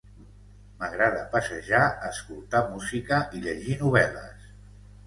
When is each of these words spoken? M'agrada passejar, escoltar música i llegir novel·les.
M'agrada 0.79 1.27
passejar, 1.35 1.83
escoltar 2.09 2.65
música 2.73 3.23
i 3.37 3.47
llegir 3.47 3.79
novel·les. 3.85 4.53